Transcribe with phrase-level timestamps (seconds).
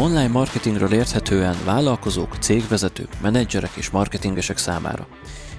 [0.00, 5.06] Online marketingről érthetően vállalkozók, cégvezetők, menedzserek és marketingesek számára.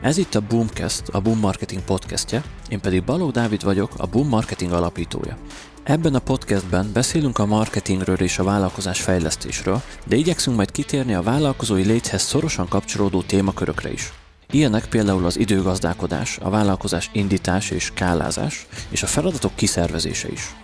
[0.01, 4.27] Ez itt a Boomcast, a Boom Marketing podcastje, én pedig Balogh Dávid vagyok, a Boom
[4.27, 5.37] Marketing alapítója.
[5.83, 11.21] Ebben a podcastben beszélünk a marketingről és a vállalkozás fejlesztésről, de igyekszünk majd kitérni a
[11.21, 14.13] vállalkozói léthez szorosan kapcsolódó témakörökre is.
[14.51, 20.55] Ilyenek például az időgazdálkodás, a vállalkozás indítás és skálázás, és a feladatok kiszervezése is.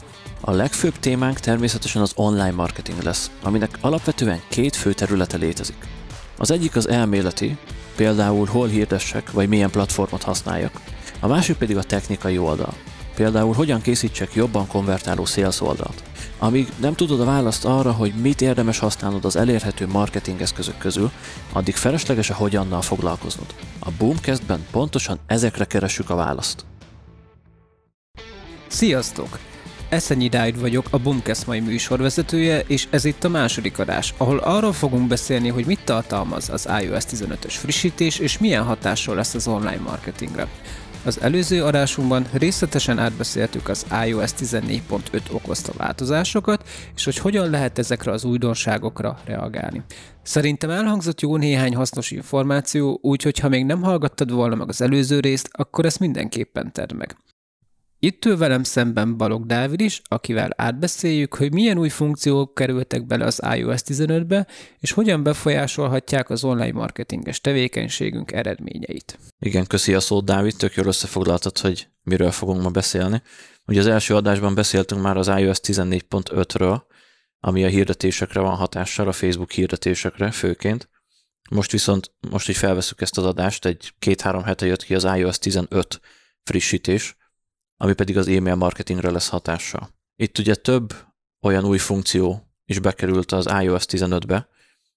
[0.48, 5.88] A legfőbb témánk természetesen az online marketing lesz, aminek alapvetően két fő területe létezik.
[6.38, 7.58] Az egyik az elméleti,
[7.96, 10.82] például hol hirdessek, vagy milyen platformot használjak.
[11.20, 12.74] A másik pedig a technikai oldal,
[13.16, 16.04] például hogyan készítsek jobban konvertáló sales oldalt.
[16.40, 21.12] Amíg nem tudod a választ arra, hogy mit érdemes használnod az elérhető marketing eszközök közül,
[21.54, 23.56] addig felesleges a hogyannal foglalkoznod.
[23.80, 26.66] A Boomcastben pontosan ezekre keressük a választ.
[28.68, 29.40] Sziasztok!
[29.90, 34.74] Eszenyi Dávid vagyok, a Boomcast mai műsorvezetője, és ez itt a második adás, ahol arról
[34.74, 39.80] fogunk beszélni, hogy mit tartalmaz az iOS 15-ös frissítés, és milyen hatással lesz az online
[39.80, 40.48] marketingre.
[41.06, 48.12] Az előző adásunkban részletesen átbeszéltük az iOS 14.5 okozta változásokat, és hogy hogyan lehet ezekre
[48.12, 49.84] az újdonságokra reagálni.
[50.24, 55.20] Szerintem elhangzott jó néhány hasznos információ, úgyhogy ha még nem hallgattad volna meg az előző
[55.20, 57.18] részt, akkor ezt mindenképpen tedd meg.
[58.00, 63.26] Itt ül velem szemben Balog Dávid is, akivel átbeszéljük, hogy milyen új funkciók kerültek bele
[63.26, 64.48] az iOS 15-be,
[64.80, 69.20] és hogyan befolyásolhatják az online marketinges tevékenységünk eredményeit.
[69.40, 73.22] Igen, köszi a szót, Dávid, tök jól összefoglaltad, hogy miről fogunk ma beszélni.
[73.66, 76.82] Ugye az első adásban beszéltünk már az iOS 14.5-ről,
[77.40, 80.90] ami a hirdetésekre van hatással, a Facebook hirdetésekre főként.
[81.50, 85.40] Most viszont, most, hogy felveszük ezt az adást, egy két-három hete jött ki az iOS
[85.40, 86.00] 15
[86.44, 87.16] frissítés,
[87.78, 89.90] ami pedig az e-mail marketingre lesz hatással.
[90.16, 90.94] Itt ugye több
[91.42, 94.48] olyan új funkció is bekerült az iOS 15-be,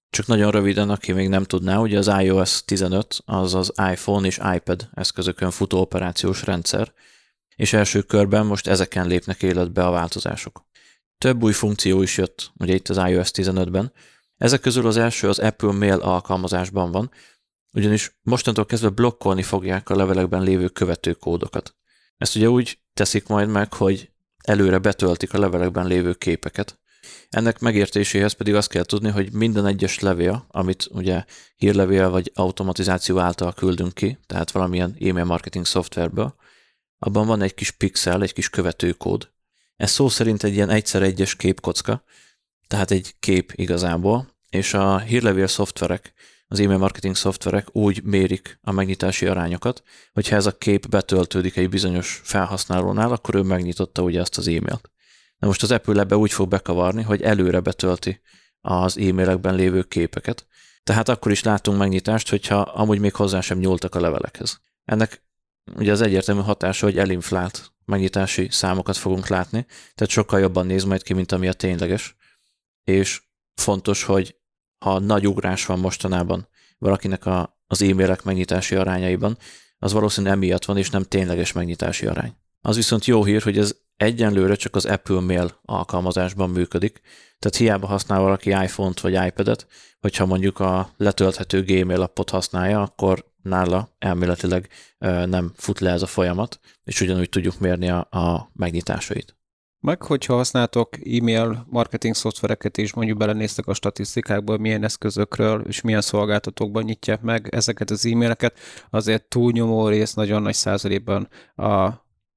[0.09, 4.39] csak nagyon röviden, aki még nem tudná, ugye az iOS 15 az az iPhone és
[4.55, 6.93] iPad eszközökön futó operációs rendszer,
[7.55, 10.65] és első körben most ezeken lépnek életbe a változások.
[11.17, 13.91] Több új funkció is jött ugye itt az iOS 15-ben.
[14.37, 17.11] Ezek közül az első az Apple Mail alkalmazásban van,
[17.73, 21.75] ugyanis mostantól kezdve blokkolni fogják a levelekben lévő követőkódokat.
[22.21, 24.09] Ezt ugye úgy teszik majd meg, hogy
[24.43, 26.79] előre betöltik a levelekben lévő képeket.
[27.29, 33.19] Ennek megértéséhez pedig azt kell tudni, hogy minden egyes levél, amit ugye hírlevél vagy automatizáció
[33.19, 36.35] által küldünk ki, tehát valamilyen e-mail marketing szoftverből,
[36.99, 39.29] abban van egy kis pixel, egy kis követőkód.
[39.75, 42.03] Ez szó szerint egy ilyen egyszer egyes képkocka,
[42.67, 46.13] tehát egy kép igazából, és a hírlevél szoftverek
[46.51, 51.69] az e-mail marketing szoftverek úgy mérik a megnyitási arányokat, hogyha ez a kép betöltődik egy
[51.69, 54.91] bizonyos felhasználónál, akkor ő megnyitotta ugye azt az e-mailt.
[55.37, 58.21] Na most az Apple ebbe úgy fog bekavarni, hogy előre betölti
[58.61, 60.47] az e-mailekben lévő képeket,
[60.83, 64.61] tehát akkor is látunk megnyitást, hogyha amúgy még hozzá sem nyúltak a levelekhez.
[64.85, 65.23] Ennek
[65.75, 71.03] ugye az egyértelmű hatása, hogy elinflált megnyitási számokat fogunk látni, tehát sokkal jobban néz majd
[71.03, 72.15] ki, mint ami a tényleges,
[72.83, 73.21] és
[73.55, 74.40] fontos, hogy
[74.85, 76.47] ha nagy ugrás van mostanában
[76.77, 79.37] valakinek a, az e-mailek megnyitási arányaiban,
[79.77, 82.35] az valószínűleg emiatt van, és nem tényleges megnyitási arány.
[82.61, 87.01] Az viszont jó hír, hogy ez egyenlőre csak az Apple Mail alkalmazásban működik,
[87.39, 89.67] tehát hiába használ valaki iPhone-t vagy iPad-et,
[89.99, 94.69] hogyha mondjuk a letölthető Gmail appot használja, akkor nála elméletileg
[95.25, 99.35] nem fut le ez a folyamat, és ugyanúgy tudjuk mérni a, a megnyitásait.
[99.83, 106.01] Meg, hogyha használtok e-mail marketing szoftvereket és mondjuk belenéztek a statisztikákból, milyen eszközökről és milyen
[106.01, 108.59] szolgáltatókban nyitják meg ezeket az e-maileket,
[108.89, 111.89] azért túlnyomó rész nagyon nagy százalékban a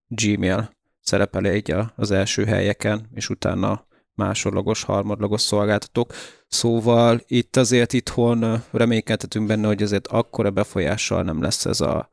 [0.07, 6.13] Gmail szerepel egy az első helyeken, és utána másodlagos, harmadlagos szolgáltatók.
[6.49, 12.09] Szóval itt azért itthon reménykedhetünk benne, hogy azért akkora befolyással nem lesz ez a,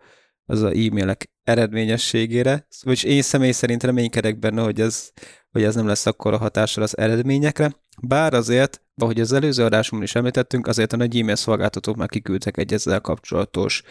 [0.51, 5.11] az a e-mailek eredményességére, vagy én személy szerint reménykedek benne, hogy ez,
[5.51, 10.03] hogy ez nem lesz akkor a hatással az eredményekre, bár azért, ahogy az előző adásunkban
[10.03, 13.83] is említettünk, azért a nagy e-mail szolgáltatók már kiküldtek egy ezzel kapcsolatos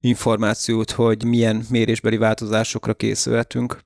[0.00, 3.80] információt, hogy milyen mérésbeli változásokra készülhetünk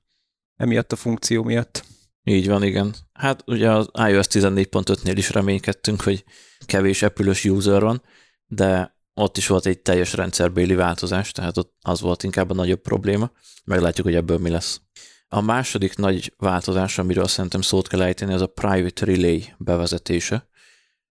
[0.55, 1.83] emiatt a funkció miatt.
[2.23, 2.95] Így van, igen.
[3.13, 6.23] Hát ugye az iOS 14.5-nél is reménykedtünk, hogy
[6.65, 8.01] kevés epülős user van,
[8.47, 12.81] de ott is volt egy teljes rendszerbéli változás, tehát ott az volt inkább a nagyobb
[12.81, 13.31] probléma.
[13.63, 14.81] Meglátjuk, hogy ebből mi lesz.
[15.27, 20.49] A második nagy változás, amiről szerintem szót kell ejteni, az a Private Relay bevezetése,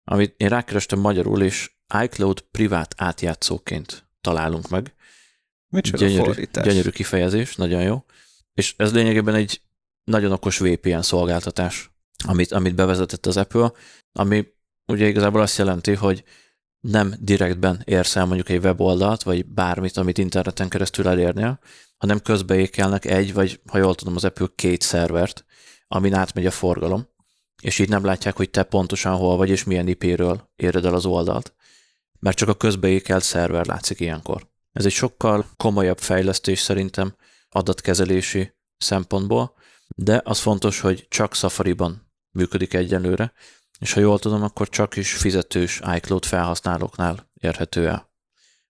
[0.04, 1.70] amit én rákerestem magyarul, és
[2.02, 4.94] iCloud privát átjátszóként találunk meg.
[5.69, 6.64] Micsoda gyönyörű, fordítás.
[6.64, 8.04] gyönyörű kifejezés, nagyon jó.
[8.54, 9.60] És ez lényegében egy
[10.04, 11.90] nagyon okos VPN szolgáltatás,
[12.25, 13.72] amit, amit bevezetett az Apple,
[14.12, 14.46] ami
[14.87, 16.25] ugye igazából azt jelenti, hogy
[16.81, 21.58] nem direktben érsz el mondjuk egy weboldalt, vagy bármit, amit interneten keresztül elérnél,
[21.96, 25.44] hanem közbeékelnek egy, vagy ha jól tudom, az Apple két szervert,
[25.88, 27.08] amin átmegy a forgalom,
[27.62, 31.06] és így nem látják, hogy te pontosan hol vagy, és milyen IP-ről éred el az
[31.06, 31.55] oldalt,
[32.19, 34.49] mert csak a közbeékelt szerver látszik ilyenkor.
[34.73, 37.14] Ez egy sokkal komolyabb fejlesztés szerintem
[37.49, 39.55] adatkezelési szempontból,
[39.88, 43.32] de az fontos, hogy csak Safari-ban működik egyenlőre,
[43.78, 48.11] és ha jól tudom, akkor csak is fizetős iCloud felhasználóknál érhető el.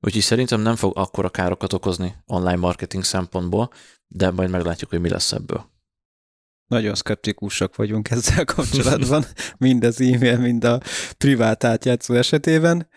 [0.01, 3.71] Úgyhogy szerintem nem fog akkora károkat okozni online marketing szempontból,
[4.07, 5.75] de majd meglátjuk, hogy mi lesz ebből.
[6.67, 9.25] Nagyon szkeptikusak vagyunk ezzel kapcsolatban,
[9.59, 10.81] mind az e-mail, mind a
[11.19, 12.89] privát átjátszó esetében.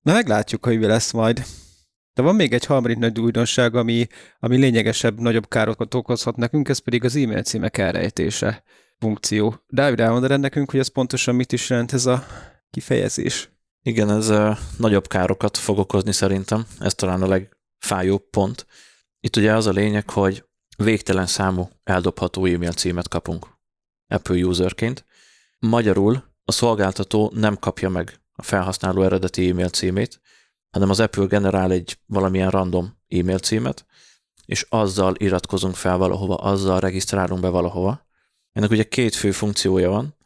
[0.00, 1.44] Na meglátjuk, hogy mi lesz majd.
[2.14, 4.06] De van még egy harmadik nagy újdonság, ami,
[4.38, 8.62] ami lényegesebb, nagyobb károkat okozhat nekünk, ez pedig az e-mail címek elrejtése
[8.98, 9.54] funkció.
[9.66, 12.26] Dávid, elmondod nekünk, hogy ez pontosan mit is jelent ez a
[12.70, 13.50] kifejezés?
[13.82, 14.32] Igen, ez
[14.78, 18.66] nagyobb károkat fog okozni szerintem, ez talán a legfájóbb pont.
[19.20, 20.44] Itt ugye az a lényeg, hogy
[20.76, 23.46] végtelen számú eldobható e-mail címet kapunk
[24.08, 25.04] Apple userként.
[25.58, 30.20] Magyarul a szolgáltató nem kapja meg a felhasználó eredeti e-mail címét,
[30.70, 33.86] hanem az Apple generál egy valamilyen random e-mail címet,
[34.44, 38.07] és azzal iratkozunk fel valahova, azzal regisztrálunk be valahova.
[38.58, 40.16] Ennek ugye két fő funkciója van.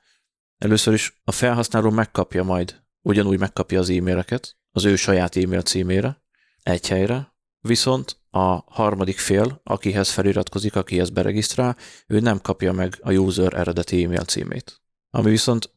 [0.58, 6.22] Először is a felhasználó megkapja majd, ugyanúgy megkapja az e-maileket az ő saját e-mail címére,
[6.62, 11.76] egy helyre, viszont a harmadik fél, akihez feliratkozik, akihez beregisztrál,
[12.06, 14.80] ő nem kapja meg a user eredeti e-mail címét.
[15.10, 15.70] Ami viszont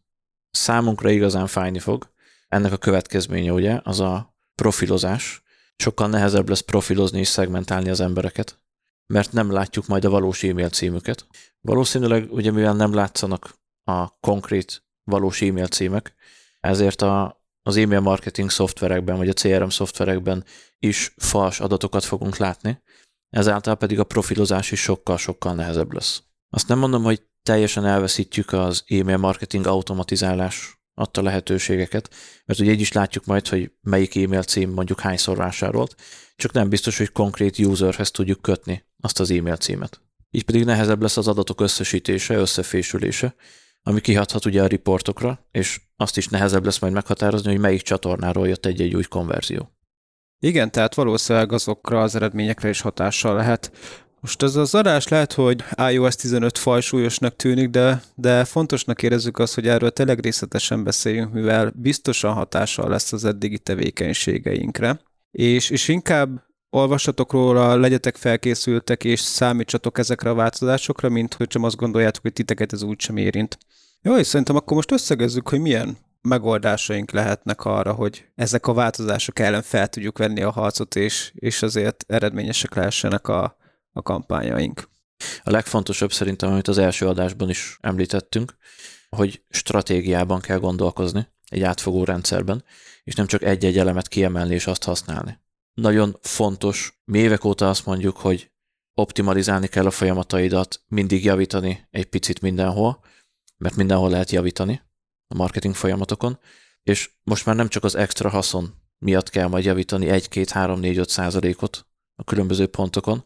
[0.51, 2.11] számunkra igazán fájni fog,
[2.47, 5.43] ennek a következménye ugye az a profilozás.
[5.75, 8.59] Sokkal nehezebb lesz profilozni és szegmentálni az embereket,
[9.13, 11.27] mert nem látjuk majd a valós e-mail címüket.
[11.61, 16.15] Valószínűleg, ugye mivel nem látszanak a konkrét valós e-mail címek,
[16.59, 20.43] ezért a, az e-mail marketing szoftverekben, vagy a CRM szoftverekben
[20.79, 22.83] is fals adatokat fogunk látni,
[23.29, 26.23] ezáltal pedig a profilozás is sokkal-sokkal nehezebb lesz.
[26.49, 32.13] Azt nem mondom, hogy teljesen elveszítjük az e-mail marketing automatizálás adta lehetőségeket,
[32.45, 35.95] mert ugye így is látjuk majd, hogy melyik e-mail cím mondjuk hányszor vásárolt,
[36.35, 40.01] csak nem biztos, hogy konkrét userhez tudjuk kötni azt az e-mail címet.
[40.31, 43.35] Így pedig nehezebb lesz az adatok összesítése, összefésülése,
[43.83, 48.47] ami kihathat ugye a riportokra, és azt is nehezebb lesz majd meghatározni, hogy melyik csatornáról
[48.47, 49.69] jött egy-egy új konverzió.
[50.39, 53.71] Igen, tehát valószínűleg azokra az eredményekre is hatással lehet.
[54.19, 59.53] Most ez az adás lehet, hogy iOS 15 fajsúlyosnak tűnik, de, de fontosnak érezzük azt,
[59.53, 64.99] hogy erről tényleg részletesen beszéljünk, mivel biztosan hatással lesz az eddigi tevékenységeinkre.
[65.31, 66.43] És, és inkább
[66.75, 72.33] olvassatok róla, legyetek felkészültek, és számítsatok ezekre a változásokra, mint hogy csak azt gondoljátok, hogy
[72.33, 73.57] titeket ez úgysem érint.
[74.01, 79.39] Jó, és szerintem akkor most összegezzük, hogy milyen megoldásaink lehetnek arra, hogy ezek a változások
[79.39, 83.57] ellen fel tudjuk venni a harcot, és, és azért eredményesek lehessenek a,
[83.91, 84.89] a kampányaink.
[85.43, 88.55] A legfontosabb szerintem, amit az első adásban is említettünk,
[89.09, 92.63] hogy stratégiában kell gondolkozni egy átfogó rendszerben,
[93.03, 95.43] és nem csak egy-egy elemet kiemelni és azt használni.
[95.75, 98.51] Nagyon fontos, mi évek óta azt mondjuk, hogy
[98.93, 103.03] optimalizálni kell a folyamataidat, mindig javítani egy picit mindenhol,
[103.57, 104.81] mert mindenhol lehet javítani
[105.27, 106.39] a marketing folyamatokon,
[106.83, 110.79] és most már nem csak az extra haszon miatt kell majd javítani 1, 2, 3,
[110.79, 113.25] 4, 5 százalékot a különböző pontokon,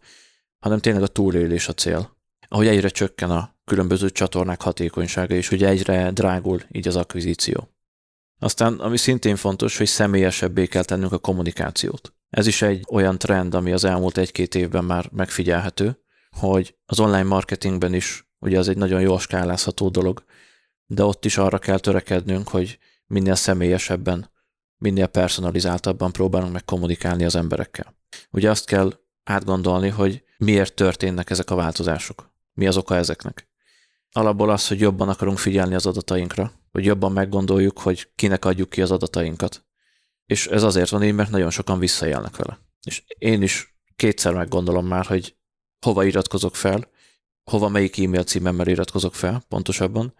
[0.60, 2.18] hanem tényleg a túlélés a cél.
[2.48, 7.70] Ahogy egyre csökken a különböző csatornák hatékonysága, és hogy egyre drágul így az akvizíció.
[8.40, 12.14] Aztán, ami szintén fontos, hogy személyesebbé kell tennünk a kommunikációt.
[12.30, 17.24] Ez is egy olyan trend, ami az elmúlt egy-két évben már megfigyelhető, hogy az online
[17.24, 20.24] marketingben is, ugye az egy nagyon jól skálázható dolog,
[20.86, 24.32] de ott is arra kell törekednünk, hogy minél személyesebben,
[24.78, 27.96] minél personalizáltabban próbálunk meg kommunikálni az emberekkel.
[28.32, 28.94] Ugye azt kell
[29.24, 33.48] átgondolni, hogy miért történnek ezek a változások, mi az oka ezeknek.
[34.12, 38.82] Alapból az, hogy jobban akarunk figyelni az adatainkra, hogy jobban meggondoljuk, hogy kinek adjuk ki
[38.82, 39.66] az adatainkat.
[40.30, 42.60] És ez azért van így, mert nagyon sokan visszajelnek vele.
[42.84, 45.36] És én is kétszer meggondolom már, hogy
[45.86, 46.90] hova iratkozok fel,
[47.44, 50.14] hova melyik e-mail címemmel iratkozok fel, pontosabban,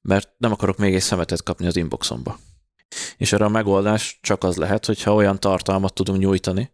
[0.00, 2.38] mert nem akarok még egy szemetet kapni az inboxomba.
[3.16, 6.72] És erre a megoldás csak az lehet, hogyha olyan tartalmat tudunk nyújtani,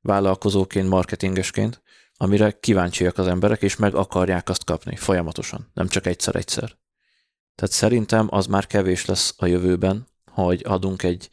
[0.00, 1.82] vállalkozóként, marketingesként,
[2.16, 6.78] amire kíváncsiak az emberek, és meg akarják azt kapni folyamatosan, nem csak egyszer-egyszer.
[7.54, 11.28] Tehát szerintem az már kevés lesz a jövőben, hogy adunk egy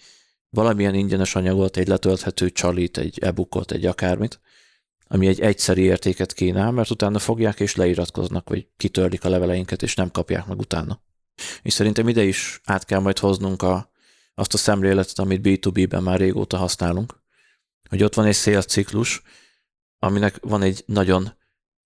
[0.54, 4.40] valamilyen ingyenes anyagot, egy letölthető csalit, egy e-bookot, egy akármit,
[5.08, 9.96] ami egy egyszeri értéket kínál, mert utána fogják és leiratkoznak, hogy kitörlik a leveleinket, és
[9.96, 11.02] nem kapják meg utána.
[11.62, 13.92] És szerintem ide is át kell majd hoznunk a,
[14.36, 17.22] azt a szemléletet, amit B2B-ben már régóta használunk,
[17.90, 19.22] hogy ott van egy sales ciklus,
[20.00, 21.34] aminek van egy nagyon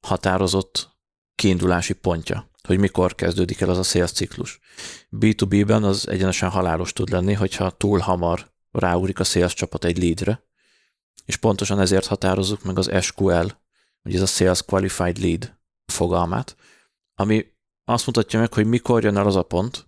[0.07, 0.89] határozott
[1.36, 4.59] kiindulási pontja, hogy mikor kezdődik el az a sales ciklus.
[5.12, 10.43] B2B-ben az egyenesen halálos tud lenni, hogyha túl hamar ráugrik a sales csapat egy leadre,
[11.25, 13.48] és pontosan ezért határozzuk meg az SQL,
[14.01, 16.55] hogy ez a Sales Qualified Lead fogalmát,
[17.15, 17.46] ami
[17.86, 19.88] azt mutatja meg, hogy mikor jön el az a pont,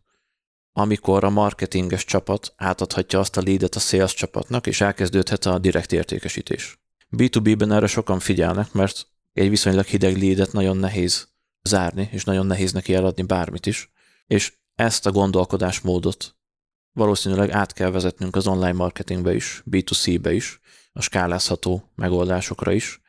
[0.72, 5.91] amikor a marketinges csapat átadhatja azt a leadet a sales csapatnak, és elkezdődhet a direkt
[5.91, 6.79] értékesítés.
[7.17, 11.27] B2B-ben erre sokan figyelnek, mert egy viszonylag hideg leadet nagyon nehéz
[11.62, 13.91] zárni, és nagyon nehéz neki eladni bármit is,
[14.27, 16.36] és ezt a gondolkodásmódot
[17.00, 20.60] valószínűleg át kell vezetnünk az online marketingbe is, B2C-be is,
[20.94, 23.01] a skálázható megoldásokra is,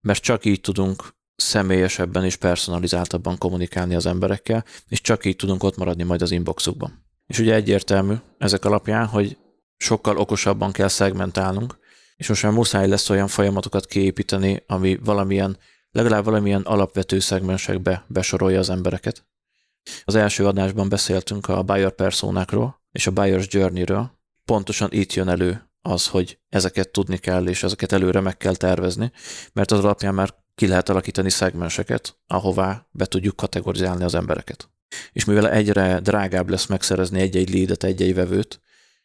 [0.00, 5.76] mert csak így tudunk személyesebben és personalizáltabban kommunikálni az emberekkel, és csak így tudunk ott
[5.76, 7.04] maradni majd az inboxukban.
[7.26, 9.38] És ugye egyértelmű ezek alapján, hogy
[9.76, 11.78] sokkal okosabban kell szegmentálnunk,
[12.16, 15.56] és most már muszáj lesz olyan folyamatokat kiépíteni, ami valamilyen,
[15.90, 19.26] legalább valamilyen alapvető szegmensekbe besorolja az embereket.
[20.04, 24.10] Az első adásban beszéltünk a buyer personákról és a buyer's journey-ről.
[24.44, 29.12] Pontosan itt jön elő az, hogy ezeket tudni kell, és ezeket előre meg kell tervezni,
[29.52, 34.68] mert az alapján már ki lehet alakítani szegmenseket, ahová be tudjuk kategorizálni az embereket.
[35.12, 38.60] És mivel egyre drágább lesz megszerezni egy-egy leadet, egy-egy vevőt,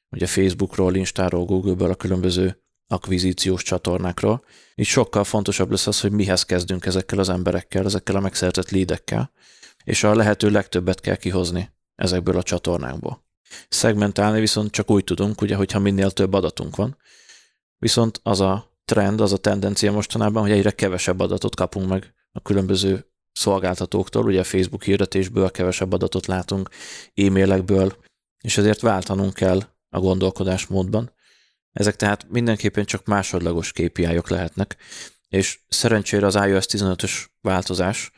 [0.10, 4.43] ugye Facebookról, Instáról, Google-ből a különböző akvizíciós csatornákról,
[4.75, 9.31] így sokkal fontosabb lesz az, hogy mihez kezdünk ezekkel az emberekkel, ezekkel a megszerzett leadekkel,
[9.84, 13.27] és a lehető legtöbbet kell kihozni ezekből a csatornákból.
[13.70, 16.98] Szegmentálni viszont csak úgy tudunk, ugye, hogyha minél több adatunk van.
[17.77, 22.41] Viszont az a trend, az a tendencia mostanában, hogy egyre kevesebb adatot kapunk meg a
[22.41, 26.70] különböző szolgáltatóktól, ugye a Facebook hirdetésből kevesebb adatot látunk,
[27.13, 27.98] e-mailekből,
[28.41, 31.12] és ezért váltanunk kell a gondolkodásmódban.
[31.72, 34.77] Ezek tehát mindenképpen csak másodlagos KPI-ok lehetnek,
[35.27, 38.12] és szerencsére az iOS 15-ös változás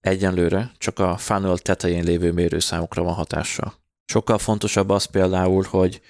[0.00, 3.79] egyenlőre csak a funnel tetején lévő mérőszámokra van hatással.
[4.10, 6.00] Sokkal fontosabb az például, hogy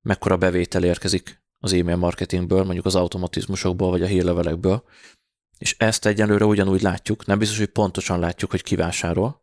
[0.00, 4.84] mekkora bevétel érkezik az e-mail marketingből, mondjuk az automatizmusokból vagy a hírlevelekből,
[5.58, 9.42] és ezt egyenlőre ugyanúgy látjuk, nem biztos, hogy pontosan látjuk, hogy ki vásárol,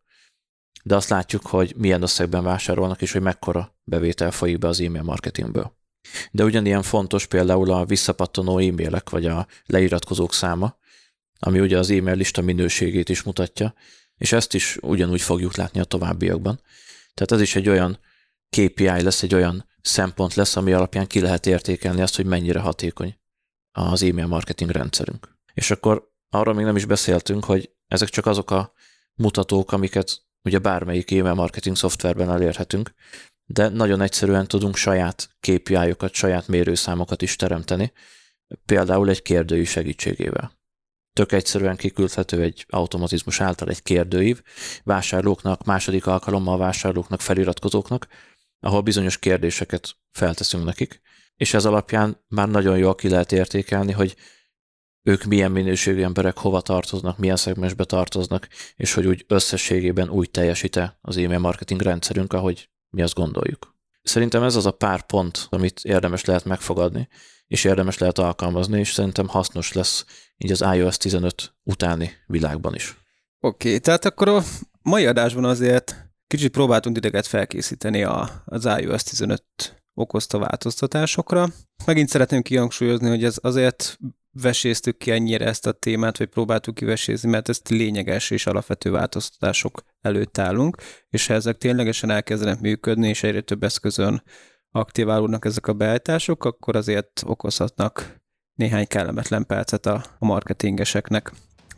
[0.84, 5.04] de azt látjuk, hogy milyen összegben vásárolnak, és hogy mekkora bevétel folyik be az e-mail
[5.04, 5.78] marketingből.
[6.32, 10.78] De ugyanilyen fontos például a visszapattanó e-mailek, vagy a leiratkozók száma,
[11.40, 13.74] ami ugye az e-mail lista minőségét is mutatja,
[14.18, 16.60] és ezt is ugyanúgy fogjuk látni a továbbiakban.
[17.20, 18.00] Tehát ez is egy olyan
[18.50, 23.20] KPI lesz, egy olyan szempont lesz, ami alapján ki lehet értékelni azt, hogy mennyire hatékony
[23.72, 25.38] az e-mail marketing rendszerünk.
[25.54, 28.74] És akkor arra még nem is beszéltünk, hogy ezek csak azok a
[29.16, 32.94] mutatók, amiket ugye bármelyik e-mail marketing szoftverben elérhetünk,
[33.46, 37.92] de nagyon egyszerűen tudunk saját KPI-okat, saját mérőszámokat is teremteni,
[38.66, 40.59] például egy kérdői segítségével.
[41.20, 44.42] Tök egyszerűen kiküldhető egy automatizmus által egy kérdőív
[44.84, 48.08] vásárlóknak, második alkalommal vásárlóknak, feliratkozóknak,
[48.60, 51.02] ahol bizonyos kérdéseket felteszünk nekik,
[51.36, 54.16] és ez alapján már nagyon jól ki lehet értékelni, hogy
[55.04, 60.98] ők milyen minőségű emberek hova tartoznak, milyen szegmensbe tartoznak, és hogy úgy összességében úgy teljesíte
[61.02, 63.76] az e-mail marketing rendszerünk, ahogy mi azt gondoljuk.
[64.02, 67.08] Szerintem ez az a pár pont, amit érdemes lehet megfogadni,
[67.50, 70.06] és érdemes lehet alkalmazni, és szerintem hasznos lesz
[70.38, 72.98] így az iOS 15 utáni világban is.
[73.40, 74.44] Oké, okay, tehát akkor a
[74.82, 75.96] mai adásban azért
[76.28, 79.44] kicsit próbáltunk ideget felkészíteni a, az iOS 15
[79.94, 81.48] okozta változtatásokra.
[81.86, 83.98] Megint szeretném kihangsúlyozni, hogy ez azért
[84.32, 89.82] veséztük ki ennyire ezt a témát, vagy próbáltuk kivesézni, mert ezt lényeges és alapvető változtatások
[90.02, 90.78] előtt állunk,
[91.10, 94.24] és ha ezek ténylegesen elkezdenek működni, és egyre több eszközön
[94.72, 98.18] aktiválódnak ezek a beállítások, akkor azért okozhatnak
[98.56, 101.32] néhány kellemetlen percet a, a marketingeseknek,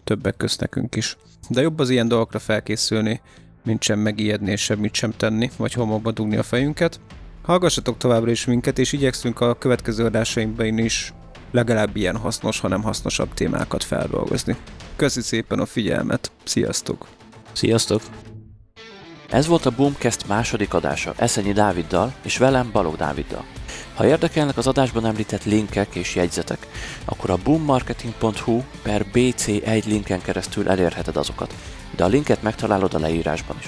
[0.03, 1.17] többek közt nekünk is.
[1.49, 3.21] De jobb az ilyen dolgokra felkészülni,
[3.63, 6.99] mint sem megijedni és semmit sem tenni, vagy homokba dugni a fejünket.
[7.41, 11.13] Hallgassatok továbbra is minket, és igyekszünk a következő adásainkban is
[11.51, 14.55] legalább ilyen hasznos, hanem hasznosabb témákat feldolgozni.
[14.95, 17.07] Köszi szépen a figyelmet, sziasztok!
[17.53, 18.30] Sziasztok!
[19.31, 23.45] Ez volt a Boomcast második adása Eszenyi Dáviddal és velem Balog Dáviddal.
[23.95, 26.67] Ha érdekelnek az adásban említett linkek és jegyzetek,
[27.05, 31.55] akkor a boommarketing.hu per BC1 linken keresztül elérheted azokat,
[31.95, 33.67] de a linket megtalálod a leírásban is.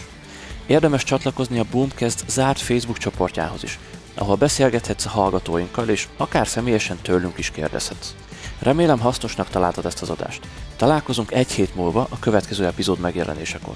[0.66, 3.80] Érdemes csatlakozni a Boomcast zárt Facebook csoportjához is,
[4.16, 8.14] ahol beszélgethetsz a hallgatóinkkal, és akár személyesen tőlünk is kérdezhetsz.
[8.60, 10.48] Remélem hasznosnak találtad ezt az adást.
[10.76, 13.76] Találkozunk egy hét múlva a következő epizód megjelenésekor.